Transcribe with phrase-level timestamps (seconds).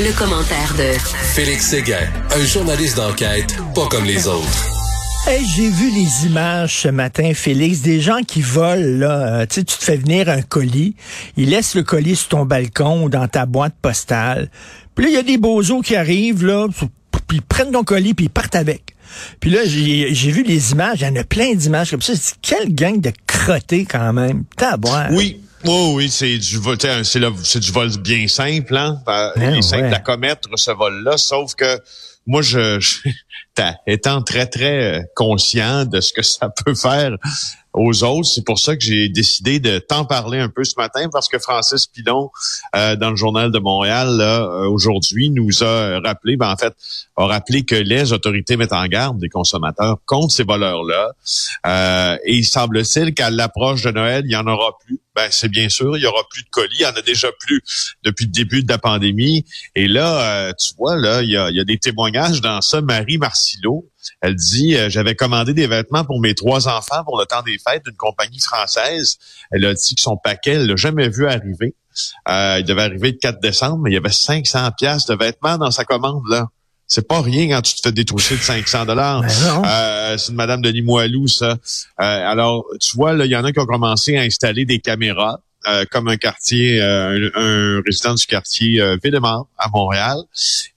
[0.00, 0.96] Le commentaire de
[1.34, 5.26] Félix Séguin, un journaliste d'enquête pas comme les autres.
[5.26, 9.40] Hey, j'ai vu les images ce matin, Félix, des gens qui volent, là.
[9.40, 10.94] Euh, tu sais, tu te fais venir un colis,
[11.36, 14.50] ils laissent le colis sur ton balcon ou dans ta boîte postale.
[14.94, 16.68] Puis là, il y a des bozos qui arrivent, là,
[17.26, 18.94] puis ils prennent ton colis, puis ils partent avec.
[19.40, 22.12] Puis là, j'ai vu les images, il y en a plein d'images comme ça.
[22.40, 24.44] Quelle gang de crottés, quand même.
[24.56, 25.08] Tabouin.
[25.10, 29.00] Oui, Oh oui, c'est du vol, c'est du vol bien simple, hein.
[29.04, 31.80] Ben, il est simple à commettre ce vol-là, sauf que
[32.26, 32.98] moi, je, je
[33.86, 37.16] étant très très conscient de ce que ça peut faire
[37.78, 38.28] aux autres.
[38.28, 41.38] C'est pour ça que j'ai décidé de t'en parler un peu ce matin parce que
[41.38, 42.30] Francis Pilon,
[42.74, 46.74] euh, dans le journal de Montréal, euh, aujourd'hui, nous a rappelé, ben, en fait,
[47.16, 51.12] a rappelé que les autorités mettent en garde des consommateurs contre ces voleurs-là.
[51.66, 55.00] Euh, et il semble-t-il qu'à l'approche de Noël, il y en aura plus.
[55.14, 56.76] Ben, c'est bien sûr, il y aura plus de colis.
[56.78, 57.60] Il y en a déjà plus
[58.04, 59.44] depuis le début de la pandémie.
[59.74, 62.80] Et là, tu vois, là, il y a, il y a des témoignages dans ça.
[62.80, 63.88] Marie Marcillo,
[64.20, 67.58] elle dit, euh, j'avais commandé des vêtements pour mes trois enfants pour le temps des
[67.58, 69.18] fêtes d'une compagnie française.
[69.50, 71.74] Elle a dit que son paquet, elle l'a jamais vu arriver.
[72.28, 75.58] Euh, il devait arriver le 4 décembre, mais il y avait 500 pièces de vêtements
[75.58, 76.46] dans sa commande là.
[76.90, 79.20] C'est pas rien quand tu te fais détrousser de 500 dollars.
[79.20, 81.58] Ben euh, c'est une Madame Denis Moilou, ça.
[81.98, 85.40] alors, tu vois, là, il y en a qui ont commencé à installer des caméras.
[85.68, 88.96] Euh, comme un quartier, euh, un, résident du quartier euh,
[89.58, 90.16] à Montréal.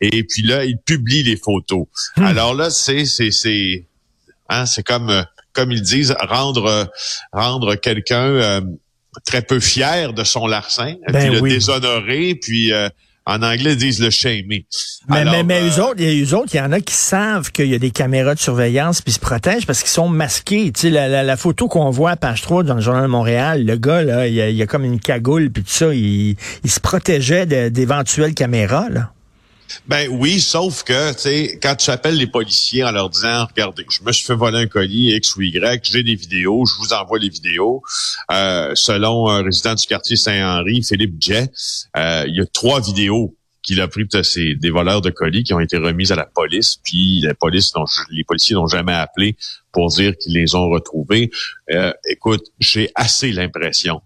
[0.02, 1.86] Et puis là, il publie les photos.
[2.17, 2.23] Hmm.
[2.23, 3.86] Alors là, c'est c'est c'est
[4.50, 6.89] hein, c'est comme euh, comme ils disent rendre
[7.31, 8.61] rendre quelqu'un
[9.25, 12.72] très peu fier de son larcin, ben puis le déshonorer, puis
[13.25, 14.66] en anglais, ils disent le shamer.
[15.08, 17.67] Mais, mais, mais eux autres, il y, autres, il y en a qui savent qu'il
[17.67, 20.72] y a des caméras de surveillance puis se protègent parce qu'ils sont masqués.
[20.72, 23.66] Tu sais, la, la, photo qu'on voit à page 3 dans le Journal de Montréal,
[23.66, 26.80] le gars, là, il y a, comme une cagoule puis tout ça, il, il se
[26.80, 29.11] protégeait d'éventuelles caméras, là.
[29.88, 33.86] Ben oui, sauf que, tu sais, quand tu appelles les policiers en leur disant, regardez,
[33.89, 36.93] je me suis fait voler un colis X ou Y, j'ai des vidéos, je vous
[36.93, 37.82] envoie les vidéos.
[38.32, 41.49] Euh, selon un résident du quartier Saint-Henri, Philippe Jay,
[41.98, 45.54] euh, il y a trois vidéos qu'il a pris c'est des voleurs de colis qui
[45.54, 47.71] ont été remises à la police, puis la police,
[48.09, 49.36] les policiers n'ont jamais appelé
[49.71, 51.30] pour dire qu'ils les ont retrouvés.
[51.71, 54.02] Euh, écoute, j'ai assez l'impression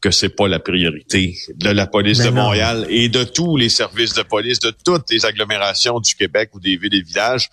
[0.00, 4.14] que c'est pas la priorité de la police de Montréal et de tous les services
[4.14, 7.50] de police de toutes les agglomérations du Québec ou des villes et villages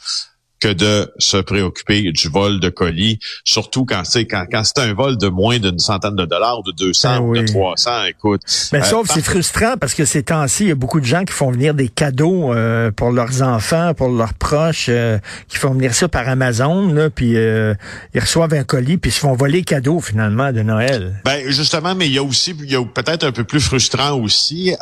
[0.59, 4.94] que de se préoccuper du vol de colis, surtout quand c'est quand, quand c'est un
[4.94, 8.41] vol de moins d'une centaine de dollars, de 200 ben ou de 300, écoute.
[8.73, 11.23] Mais euh, sauf c'est frustrant parce que ces temps-ci, il y a beaucoup de gens
[11.23, 15.73] qui font venir des cadeaux euh, pour leurs enfants, pour leurs proches, euh, qui font
[15.73, 19.63] venir ça par Amazon, là, puis ils reçoivent un colis, puis ils se font voler
[19.63, 21.22] cadeaux finalement de Noël.
[21.25, 24.19] Ben justement, mais il y a aussi, il y a peut-être un peu plus frustrant
[24.19, 24.73] aussi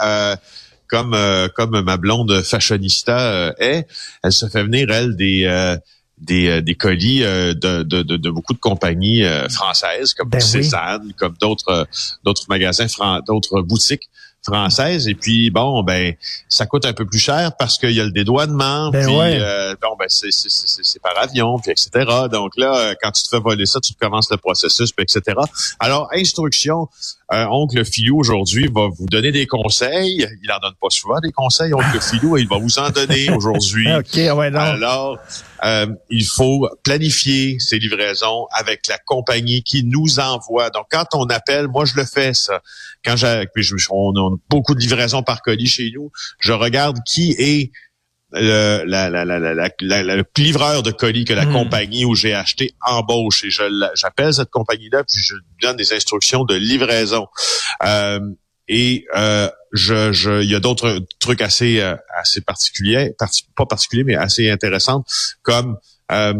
[0.88, 3.88] comme euh, comme ma blonde fashionista euh, est,
[4.24, 5.78] elle se fait venir elle des euh,
[6.18, 11.90] des, des colis de, de, de, beaucoup de compagnies françaises comme ben Cézanne, comme d'autres
[12.24, 12.86] d'autres magasins,
[13.28, 14.10] d'autres boutiques
[14.46, 15.08] française.
[15.08, 16.14] Et puis, bon, ben,
[16.48, 18.92] ça coûte un peu plus cher parce qu'il y a le dédouanement.
[18.92, 21.90] Ben puis, euh, bon, ben, c'est par avion, puis etc.
[22.32, 25.38] Donc là, euh, quand tu te fais voler ça, tu commences le processus, puis etc.
[25.80, 26.88] Alors, instruction,
[27.34, 30.28] euh, oncle Filou aujourd'hui va vous donner des conseils.
[30.44, 33.32] Il en donne pas souvent des conseils, oncle Filou, et il va vous en donner
[33.32, 33.94] aujourd'hui.
[33.98, 34.60] OK, ouais, non.
[34.60, 35.18] Alors,
[35.64, 40.70] euh, il faut planifier ces livraisons avec la compagnie qui nous envoie.
[40.70, 42.62] Donc, quand on appelle, moi, je le fais, ça.
[43.04, 43.46] Quand j'ai,
[43.90, 47.72] on a beaucoup de livraisons par colis chez nous, je regarde qui est
[48.32, 51.54] le, la, la, la, livreur de colis que la hmm.
[51.54, 53.64] compagnie où j'ai acheté embauche et je
[53.96, 57.28] j'appelle cette compagnie-là puis je lui donne des instructions de livraison.
[57.86, 58.20] Euh,
[58.68, 63.14] et euh, je, je, il y a d'autres trucs assez, euh, assez particuliers,
[63.56, 65.04] pas particuliers, mais assez intéressants,
[65.44, 65.78] comme,
[66.12, 66.34] euh,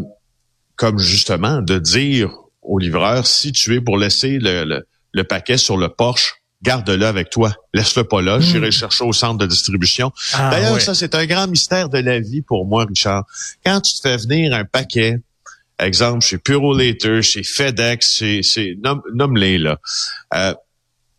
[0.76, 2.32] comme justement de dire
[2.62, 7.30] au livreur, si tu es pour laisser le, le, paquet sur le Porsche, garde-le avec
[7.30, 7.56] toi.
[7.74, 8.40] Laisse-le pas là.
[8.40, 8.72] J'irai hmm.
[8.72, 10.12] chercher au centre de distribution.
[10.34, 13.24] Ah, D'ailleurs, ça, c'est un grand mystère de la vie pour moi, Richard.
[13.66, 15.22] Quand tu te fais venir un paquet,
[15.80, 18.78] exemple, chez Purolator, chez FedEx, chez, chez
[19.14, 19.80] nomme-les, là.
[20.34, 20.54] Euh,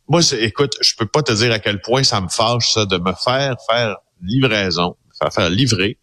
[0.09, 2.99] moi, écoute, je peux pas te dire à quel point ça me fâche ça de
[2.99, 5.99] me faire faire livraison, faire faire livrer.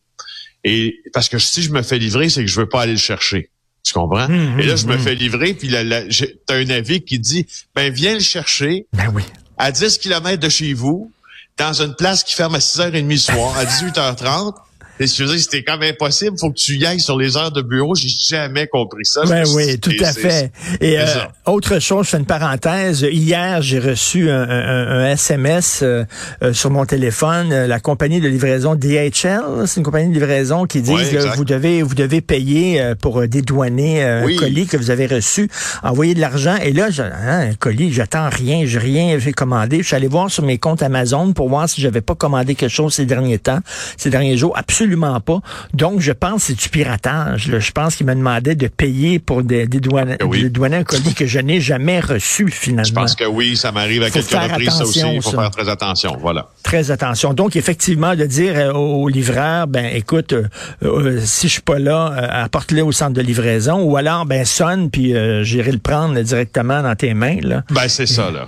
[0.64, 2.98] Et parce que si je me fais livrer, c'est que je veux pas aller le
[2.98, 3.50] chercher.
[3.84, 4.26] Tu comprends?
[4.26, 5.04] Hum, et là, je me hum, hum.
[5.04, 7.46] fais livrer, puis tu as un avis qui dit,
[7.76, 9.24] ben viens le chercher ben oui.
[9.58, 11.12] à 10 km de chez vous,
[11.58, 14.56] dans une place qui ferme à 6h30 le soir, à 18h30,
[15.00, 16.38] C'était quand même impossible.
[16.40, 17.96] Faut que tu y ailles sur les heures de bureau.
[17.96, 19.24] J'ai jamais compris ça.
[19.26, 20.52] Ben oui, tout à fait.
[20.82, 21.06] Et euh,
[21.46, 23.02] autre chose, je fais une parenthèse.
[23.02, 26.04] Hier, j'ai reçu un, un, un SMS euh,
[26.44, 27.50] euh, sur mon téléphone.
[27.66, 31.82] La compagnie de livraison DHL, c'est une compagnie de livraison qui dit que vous devez
[31.82, 35.50] vous devez payer pour dédouaner un colis que vous avez reçu,
[35.82, 36.56] envoyer de l'argent.
[36.64, 39.80] Et là, hein, un colis, j'attends rien, j'ai rien j'ai commandé.
[39.80, 42.70] Je suis allé voir sur mes comptes Amazon pour voir si j'avais pas commandé quelque
[42.70, 43.60] chose ces derniers temps,
[43.98, 44.54] ces derniers jours.
[44.56, 44.83] Absolument
[45.26, 45.40] pas.
[45.74, 47.52] Donc, je pense que c'est du piratage.
[47.58, 50.18] Je pense qu'il m'a demandé de payer pour dédouaner,
[50.76, 52.84] un colis que je n'ai jamais reçu finalement.
[52.84, 55.04] Je pense que oui, ça m'arrive à quelques reprises, ça aussi.
[55.14, 56.18] Il faut faire très attention.
[56.20, 56.48] Voilà.
[56.64, 57.34] Très attention.
[57.34, 60.48] Donc, effectivement, de dire euh, au livreur, ben écoute, euh,
[60.84, 62.06] euh, si je suis pas là,
[62.44, 66.96] apporte-le au centre de livraison, ou alors, ben sonne, puis j'irai le prendre directement dans
[66.96, 67.40] tes mains.
[67.42, 67.64] Là.
[67.70, 68.48] Ben, c'est ça, là.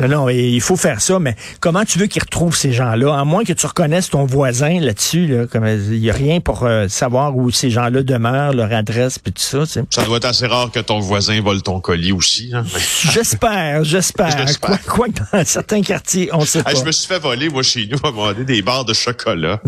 [0.00, 3.18] Non, non, il faut faire ça, mais comment tu veux qu'ils retrouvent ces gens-là?
[3.18, 6.64] À moins que tu reconnaisses ton voisin là-dessus, là, comme il n'y a rien pour
[6.64, 9.64] euh, savoir où ces gens-là demeurent, leur adresse, puis tout ça.
[9.66, 12.50] Ça doit être assez rare que ton voisin vole ton colis aussi.
[12.52, 12.64] Hein?
[13.12, 14.36] j'espère, j'espère.
[14.60, 16.74] Quoi, quoi, que dans certains quartiers, on sait pas.
[16.74, 19.60] je me suis fait voler, moi, chez nous, à un des barres de chocolat.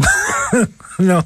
[0.99, 1.23] non.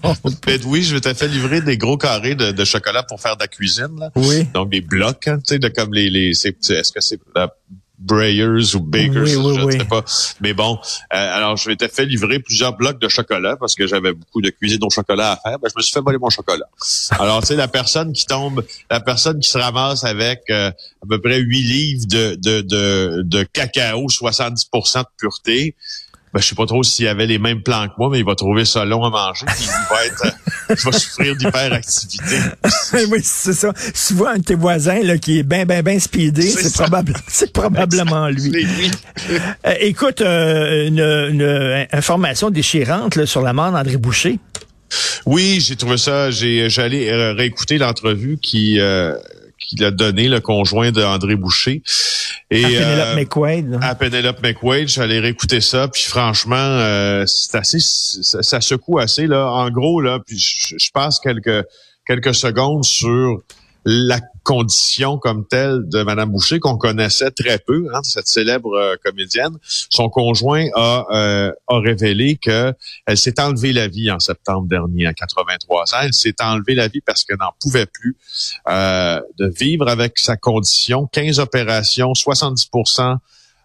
[0.46, 3.48] Ben oui, je t'ai fait livrer des gros carrés de, chocolat pour faire de la
[3.48, 3.98] cuisine.
[3.98, 4.10] Là.
[4.14, 4.46] Oui.
[4.54, 7.18] Donc des blocs, hein, tu sais, de comme les, les est-ce que c'est
[8.02, 10.04] Breyers ou Bakers, je ne sais pas.
[10.40, 10.78] Mais bon,
[11.14, 14.50] euh, alors je m'étais fait livrer plusieurs blocs de chocolat parce que j'avais beaucoup de
[14.50, 15.58] cuisine au chocolat à faire.
[15.58, 16.66] Ben, je me suis fait voler mon chocolat.
[17.10, 21.06] Alors tu sais, la personne qui tombe, la personne qui se ramasse avec euh, à
[21.08, 25.76] peu près 8 livres de, de, de, de cacao, 70% de pureté,
[26.32, 28.34] ben, je sais pas trop s'il avait les mêmes plans que moi, mais il va
[28.34, 29.44] trouver ça long à manger.
[29.60, 32.36] il va être, euh, il va souffrir d'hyperactivité.
[33.10, 33.72] oui, c'est ça.
[33.92, 36.72] Si tu vois un de tes voisins là, qui est bien, bien, bien speedé, c'est
[36.72, 38.50] probable, c'est probablement lui.
[38.50, 38.90] lui.
[39.66, 44.38] Euh, écoute, euh, une, une, information déchirante là, sur la mort d'André Boucher.
[45.26, 46.30] Oui, j'ai trouvé ça.
[46.30, 48.80] J'ai, j'allais réécouter l'entrevue qui
[49.76, 51.82] qu'il a donné, le conjoint d'André Boucher.
[52.50, 53.78] Et, à Penelope euh, McQuaid.
[53.80, 59.50] À Penelope McQuaid, j'allais réécouter ça, puis franchement, euh, c'est assez, ça, secoue assez là.
[59.50, 61.64] En gros là, puis je, je passe quelques
[62.06, 63.42] quelques secondes sur
[63.84, 68.96] la condition comme telle de Madame Boucher qu'on connaissait très peu, hein, cette célèbre euh,
[69.04, 69.56] comédienne.
[69.64, 72.72] Son conjoint a, euh, a révélé que
[73.06, 75.98] elle s'est enlevée la vie en septembre dernier, à 83 ans.
[76.02, 78.16] Elle s'est enlevée la vie parce qu'elle n'en pouvait plus
[78.68, 81.08] euh, de vivre avec sa condition.
[81.12, 82.68] 15 opérations, 70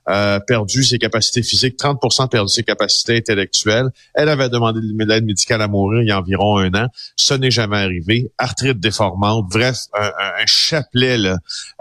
[0.10, 2.00] euh, perdu ses capacités physiques, 30
[2.32, 3.90] perdu ses capacités intellectuelles.
[4.14, 6.88] Elle avait demandé de l'aide médicale à mourir il y a environ un an.
[7.18, 8.32] Ce n'est jamais arrivé.
[8.38, 11.18] Arthrite déformante, bref, un, chapelet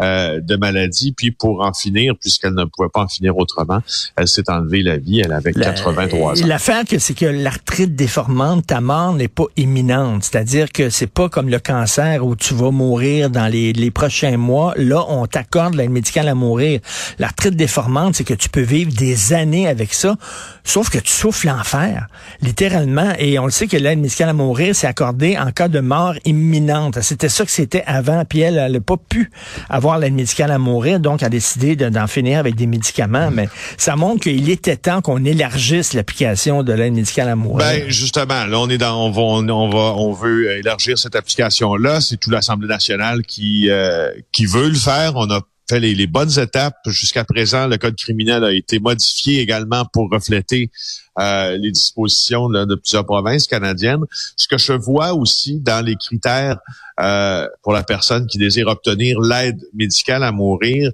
[0.00, 1.12] euh, de maladies.
[1.12, 3.80] Puis pour en finir, puisqu'elle ne pouvait pas en finir autrement,
[4.16, 5.20] elle s'est enlevée la vie.
[5.20, 6.46] Elle avait 83 ans.
[6.46, 10.24] L'affaire, c'est que l'arthrite déformante, ta mort n'est pas imminente.
[10.24, 14.36] C'est-à-dire que c'est pas comme le cancer où tu vas mourir dans les, les prochains
[14.36, 14.74] mois.
[14.76, 16.80] Là, on t'accorde l'aide médicale à mourir.
[17.18, 20.16] L'arthrite déformante, c'est que tu peux vivre des années avec ça,
[20.64, 22.06] sauf que tu souffles l'enfer,
[22.40, 23.12] littéralement.
[23.18, 26.14] Et on le sait que l'aide médicale à mourir, c'est accordé en cas de mort
[26.24, 27.00] imminente.
[27.02, 29.30] C'était ça que c'était avant, puis elle, n'a pas pu
[29.68, 33.30] avoir l'aide médicale à mourir, donc a décidé d'en finir avec des médicaments.
[33.30, 37.58] Mais ça montre qu'il était temps qu'on élargisse l'application de l'aide médicale à mourir.
[37.58, 42.00] Ben justement, là on est dans, on va, on va, on veut élargir cette application-là.
[42.00, 45.12] C'est tout l'Assemblée nationale qui euh, qui veut le faire.
[45.16, 46.76] On a fait les, bonnes étapes.
[46.86, 50.70] Jusqu'à présent, le code criminel a été modifié également pour refléter
[51.18, 54.04] euh, les dispositions de plusieurs provinces canadiennes.
[54.36, 56.58] Ce que je vois aussi dans les critères
[57.00, 60.90] euh, pour la personne qui désire obtenir l'aide médicale à mourir,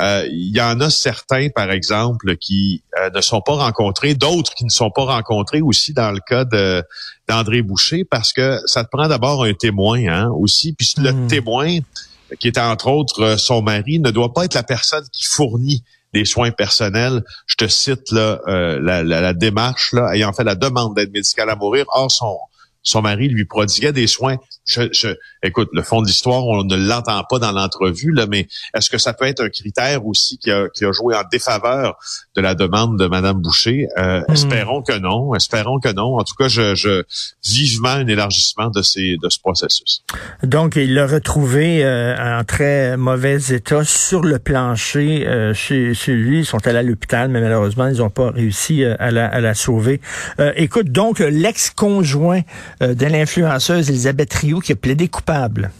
[0.00, 2.82] euh, il y en a certains, par exemple, qui
[3.14, 6.44] ne sont pas rencontrés, d'autres qui ne sont pas rencontrés aussi dans le cas
[7.28, 10.72] d'André Boucher, parce que ça te prend d'abord un témoin hein, aussi.
[10.74, 11.26] Puis le hmm.
[11.28, 11.78] témoin,
[12.38, 15.84] qui est entre autres euh, son mari, ne doit pas être la personne qui fournit
[16.12, 17.24] des soins personnels.
[17.46, 21.86] Je te cite euh, la, démarche ayant fait la demande d'aide médicale à mourir.
[21.88, 22.38] Or, son,
[22.82, 24.36] son mari lui prodiguait des soins.
[24.64, 25.08] Je, je,
[25.42, 28.98] écoute, le fond de l'histoire, on ne l'entend pas dans l'entrevue, là, mais est-ce que
[28.98, 31.98] ça peut être un critère aussi qui a, qui a joué en défaveur
[32.36, 33.88] de la demande de Madame Boucher?
[33.98, 34.32] Euh, hmm.
[34.32, 35.34] Espérons que non.
[35.34, 36.16] Espérons que non.
[36.16, 37.02] En tout cas, je, je
[37.44, 40.02] vivement un élargissement de ces de ce processus.
[40.42, 46.14] Donc, il l'a retrouvé euh, en très mauvais état sur le plancher euh, chez, chez,
[46.14, 46.40] lui.
[46.40, 49.54] Ils sont allés à l'hôpital, mais malheureusement, ils n'ont pas réussi à la, à la
[49.54, 50.00] sauver.
[50.56, 52.42] écoute, donc, l'ex-conjoint
[52.82, 55.70] euh, de l'influenceuse Elisabeth Qui a plaidé coupable?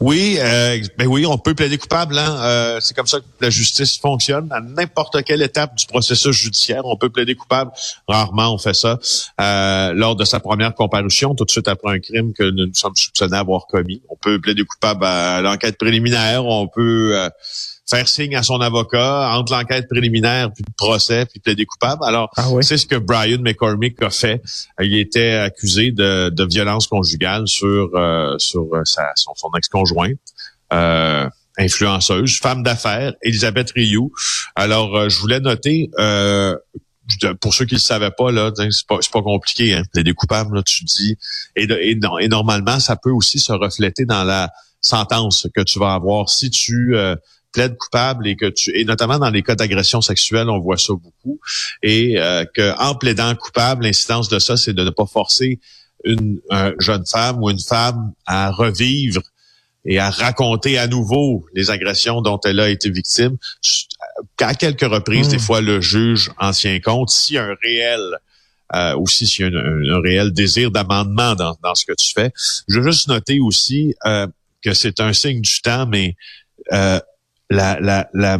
[0.00, 2.18] Oui, euh, ben oui, on peut plaider coupable.
[2.18, 2.36] Hein?
[2.40, 4.48] Euh, c'est comme ça que la justice fonctionne.
[4.50, 7.70] À n'importe quelle étape du processus judiciaire, on peut plaider coupable.
[8.08, 8.98] Rarement, on fait ça.
[9.40, 12.96] Euh, lors de sa première comparution, tout de suite après un crime que nous, sommes
[12.96, 16.44] soupçonnés d'avoir commis, on peut plaider coupable à l'enquête préliminaire.
[16.44, 17.28] On peut
[17.88, 22.04] faire signe à son avocat entre l'enquête préliminaire puis le procès puis plaider coupable.
[22.04, 24.42] Alors, ah c'est ce que Brian McCormick a fait.
[24.80, 30.18] Il était accusé de, de violence conjugale sur euh, sur euh, sa, son, son ex-conjointe.
[30.72, 31.28] Euh,
[31.58, 34.12] influenceuse, femme d'affaires, Elisabeth Rioux.
[34.56, 35.88] Alors, je voulais noter,
[37.40, 39.82] pour ceux qui ne le savaient pas, là, c'est pas, pas compliqué, hein,
[40.14, 41.16] coupable, là, tu dis.
[41.54, 44.50] Et, et, et, normalement, ça peut aussi se refléter dans la
[44.82, 46.28] sentence que tu vas avoir.
[46.28, 46.94] Si tu
[47.56, 50.92] plaide coupable et que tu et notamment dans les cas d'agression sexuelle, on voit ça
[50.92, 51.40] beaucoup
[51.82, 55.58] et euh, que en plaidant coupable, l'incidence de ça, c'est de ne pas forcer
[56.04, 56.38] une
[56.78, 59.22] jeune femme ou une femme à revivre
[59.86, 63.36] et à raconter à nouveau les agressions dont elle a été victime.
[64.40, 65.40] À quelques reprises, des hmm.
[65.40, 67.10] fois, le juge en tient compte.
[67.10, 68.00] Si un réel
[68.74, 72.32] euh, aussi s'il y a un, réel désir d'amendement dans, dans, ce que tu fais.
[72.68, 74.26] Je veux juste noter aussi euh,
[74.60, 76.16] que c'est un signe du temps, mais
[76.72, 76.98] euh,
[77.50, 78.38] la, la, la,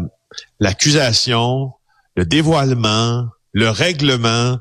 [0.61, 1.73] l'accusation,
[2.17, 4.59] le dévoilement, le règlement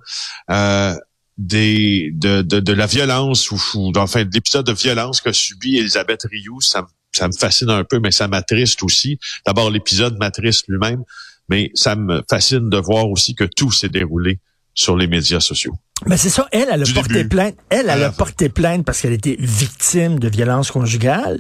[0.49, 0.95] euh,
[1.37, 6.87] des, de, la violence ou, enfin de l'épisode de violence qu'a subi Elisabeth Rioux, ça,
[7.11, 9.19] ça me fascine un peu, mais ça m'attriste aussi.
[9.45, 11.03] D'abord, l'épisode m'attriste lui-même,
[11.49, 14.39] mais ça me fascine de voir aussi que tout s'est déroulé
[14.75, 15.73] sur les médias sociaux.
[16.05, 17.55] Mais c'est ça, elle, elle a porté plainte.
[17.69, 21.39] Elle, elle a porté plainte parce qu'elle était victime de violences conjugales.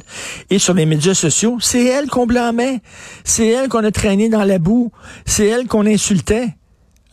[0.49, 2.79] Et sur les médias sociaux, c'est elle qu'on blâmait.
[3.25, 4.91] C'est elle qu'on a traîné dans la boue.
[5.25, 6.55] C'est elle qu'on insultait.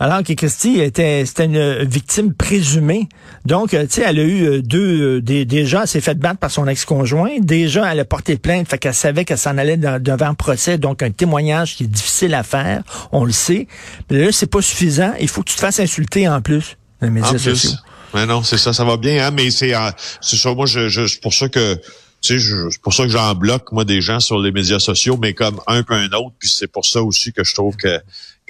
[0.03, 3.09] Alors que Christy était, c'était une victime présumée.
[3.47, 6.19] Donc, euh, tu sais, elle a eu euh, deux, euh, des, déjà, elle s'est fait
[6.19, 7.39] battre par son ex-conjoint.
[7.39, 10.77] Déjà, elle a porté plainte, fait qu'elle savait qu'elle s'en allait devant un procès.
[10.77, 12.83] Donc, un témoignage qui est difficile à faire.
[13.13, 13.69] On le sait.
[14.11, 15.13] Mais là, c'est pas suffisant.
[15.21, 16.77] Il faut que tu te fasses insulter en plus.
[17.01, 17.71] Les médias sociaux.
[18.13, 19.73] Mais non, c'est ça, ça va bien, hein, mais c'est,
[20.21, 21.77] c'est ça, moi, je, je, c'est pour ça que,
[22.21, 25.17] tu sais, c'est pour ça que j'en bloque, moi, des gens sur les médias sociaux,
[25.17, 28.01] mais comme un peu un autre, puis c'est pour ça aussi que je trouve que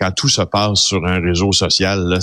[0.02, 2.18] quand tout se passe sur un réseau social, là,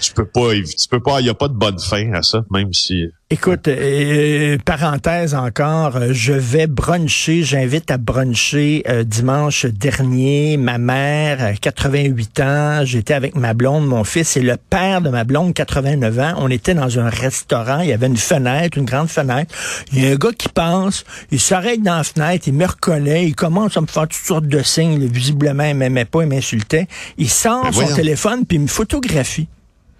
[0.00, 2.44] tu peux pas, tu peux pas, il y a pas de bonne fin à ça,
[2.50, 3.06] même si.
[3.28, 10.56] Écoute, euh, parenthèse encore, euh, je vais bruncher, j'invite à bruncher euh, dimanche dernier.
[10.56, 15.24] Ma mère, 88 ans, j'étais avec ma blonde, mon fils et le père de ma
[15.24, 16.34] blonde, 89 ans.
[16.36, 19.52] On était dans un restaurant, il y avait une fenêtre, une grande fenêtre.
[19.92, 21.02] Il y a un gars qui passe,
[21.32, 24.46] il s'arrête dans la fenêtre, il me reconnaît, il commence à me faire toutes sortes
[24.46, 25.04] de signes.
[25.04, 26.86] Visiblement, il m'aimait pas, il m'insultait.
[27.18, 29.48] Il sort ben son téléphone puis il me photographie.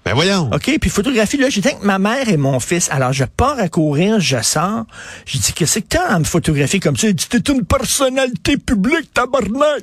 [0.07, 0.49] Ben voyons.
[0.53, 2.89] OK, puis photographie, là, j'étais avec ma mère et mon fils.
[2.93, 4.85] Alors, je pars à courir, je sors.
[5.25, 7.09] J'ai dit, qu'est-ce que t'as à me photographier comme ça?
[7.09, 9.83] Il dit, t'es une personnalité publique, tabarnak!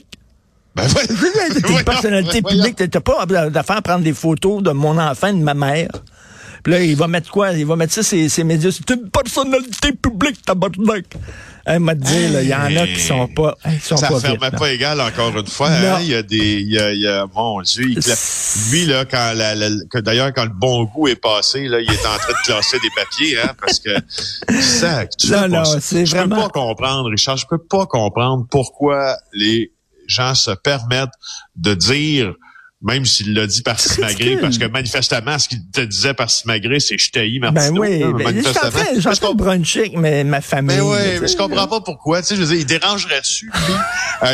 [0.76, 1.08] Ben ouais.
[1.62, 5.34] T'es une personnalité publique, t'as pas d'affaire à prendre des photos de mon enfant et
[5.34, 5.90] de ma mère.
[6.64, 7.52] Puis là, il va mettre quoi?
[7.52, 8.72] Il va mettre ça, ses, ses médias.
[8.72, 11.18] C'est une personnalité publique, tabarnak.
[11.66, 14.52] Elle m'a dit, il y en a qui sont pas, ils sont ça pas ferme
[14.52, 15.70] pas égal encore une fois.
[15.70, 16.00] Hein?
[16.02, 17.86] Il y a des, il y a, il y a mon Dieu,
[18.70, 19.56] lui là, quand la,
[19.90, 22.78] que d'ailleurs quand le bon goût est passé, là, il est en train de classer
[22.80, 23.92] des papiers, hein, parce que
[24.62, 26.36] ça, tu non, non, c'est vraiment.
[26.36, 29.72] Je peux pas comprendre, Richard, je peux pas comprendre pourquoi les
[30.08, 31.16] gens se permettent
[31.56, 32.34] de dire
[32.84, 36.80] même s'il l'a dit par Simagré, parce que manifestement, ce qu'il te disait par Simagré,
[36.80, 37.82] c'est je t'haïs, Martino.
[37.82, 40.78] Ben oui, ben, je suis en train avec ma, famille.
[40.78, 42.22] Ben oui, mais je comprends pas pourquoi.
[42.22, 43.52] Tu sais, je veux dire, il dérangerait-tu,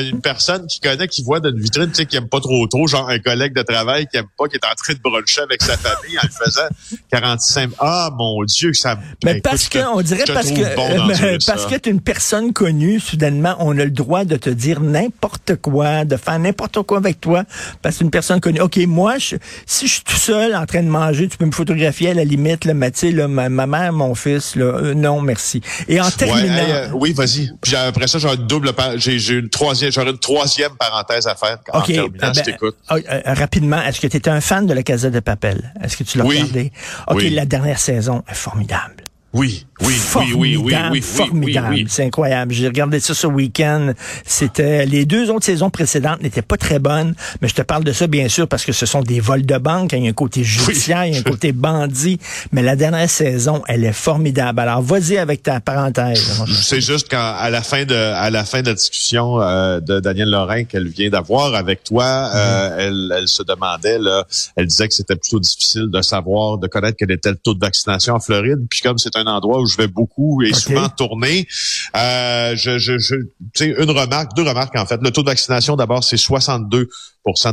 [0.01, 2.65] une personne qui connaît, qui voit dans une vitrine, tu sais, qui aime pas trop
[2.67, 5.41] trop, genre un collègue de travail qui aime pas, qui est en train de bruncher
[5.41, 7.71] avec sa famille en le faisant 45.
[7.79, 11.91] Ah, mon Dieu, ça Mais ben, parce que, on dirait parce que, parce que t'es
[11.91, 16.39] une personne connue, soudainement, on a le droit de te dire n'importe quoi, de faire
[16.39, 17.43] n'importe quoi avec toi,
[17.81, 21.37] parce qu'une personne OK, moi, si je suis tout seul en train de manger, tu
[21.37, 24.55] peux me photographier à la limite, là, mais tu sais, ma, ma, mère, mon fils,
[24.55, 25.61] là, euh, non, merci.
[25.87, 26.55] Et en terminant...
[26.69, 27.51] Euh, oui, vas-y.
[27.61, 28.71] Puis après ça, j'ai une double...
[28.97, 32.75] J'ai une troisième, j'aurais une troisième parenthèse à faire en terminant, je ben, t'écoute.
[32.87, 35.73] Ah, euh, rapidement, est-ce que tu étais un fan de la Casa de Papel?
[35.83, 36.71] Est-ce que tu l'as regardé?
[37.07, 39.03] OK, la dernière saison est formidable.
[39.33, 41.73] Oui, oui, oui, oui, oui, oui, formidable.
[41.73, 42.53] Oui, C'est incroyable.
[42.53, 43.93] J'ai regardé ça ce week-end.
[44.25, 47.93] C'était les deux autres saisons précédentes n'étaient pas très bonnes, mais je te parle de
[47.93, 49.93] ça bien sûr parce que ce sont des vols de banque.
[49.93, 52.19] Il y a un côté judiciaire, il y a un côté bandit.
[52.51, 54.59] Mais la dernière saison, elle est formidable.
[54.59, 56.43] Alors vas-y avec ta parenthèse.
[56.61, 60.29] C'est juste qu'à la fin de à la fin de la discussion euh, de Daniel
[60.29, 62.79] Lorrain qu'elle vient d'avoir avec toi, euh, mhm.
[62.79, 66.97] elle, elle se demandait là, elle disait que c'était plutôt difficile de savoir, de connaître
[66.99, 68.59] quel était le taux de vaccination en Floride.
[68.69, 71.47] Puis comme c'est un endroit où je vais beaucoup et souvent tourner.
[71.95, 73.15] Euh, je, je, je
[73.63, 74.99] une remarque, deux remarques en fait.
[75.01, 76.87] Le taux de vaccination, d'abord, c'est 62%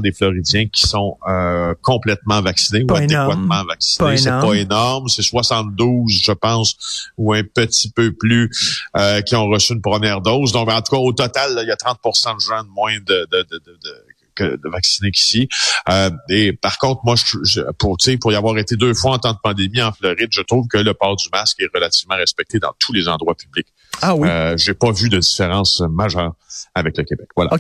[0.01, 4.17] des Floridiens qui sont euh, complètement vaccinés ou adéquatement vaccinés.
[4.17, 5.09] C'est pas énorme.
[5.09, 8.51] C'est 72, je pense, ou un petit peu plus
[8.97, 10.53] euh, qui ont reçu une première dose.
[10.53, 13.27] Donc, en tout cas, au total, il y a 30% de gens de moins de,
[13.31, 14.07] de, de, de
[14.43, 15.49] de vacciner qu'ici.
[15.89, 19.33] Euh, et par contre, moi, je, pour, pour y avoir été deux fois en temps
[19.33, 22.73] de pandémie en Floride, je trouve que le port du masque est relativement respecté dans
[22.79, 23.69] tous les endroits publics.
[24.03, 24.29] Ah oui.
[24.29, 26.35] Euh, J'ai pas vu de différence majeure
[26.75, 27.29] avec le Québec.
[27.35, 27.51] Voilà.